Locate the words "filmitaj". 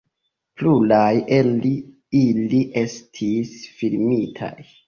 3.83-4.53